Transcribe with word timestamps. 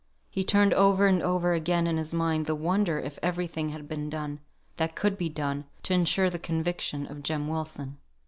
He 0.31 0.43
turned 0.43 0.73
over 0.73 1.05
and 1.05 1.21
over 1.21 1.53
again 1.53 1.85
in 1.85 1.97
his 1.97 2.11
mind 2.11 2.47
the 2.47 2.55
wonder 2.55 2.97
if 2.99 3.19
every 3.21 3.45
thing 3.45 3.69
had 3.69 3.87
been 3.87 4.09
done 4.09 4.39
that 4.77 4.95
could 4.95 5.15
be 5.15 5.29
done, 5.29 5.65
to 5.83 5.93
insure 5.93 6.31
the 6.31 6.39
conviction 6.39 7.05
of 7.05 7.21
Jem 7.21 7.47
Wilson. 7.47 7.99